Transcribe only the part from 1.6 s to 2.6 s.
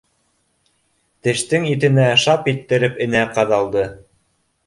итенә шап